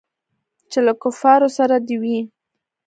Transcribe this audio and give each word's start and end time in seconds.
چې 0.71 0.79
له 0.85 0.93
کفارو 1.01 1.47
سره 1.57 1.75
دې 1.87 1.97
وي. 2.01 2.19